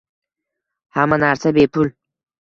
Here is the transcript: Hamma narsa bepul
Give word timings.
Hamma 0.97 1.19
narsa 1.23 1.51
bepul 1.59 1.93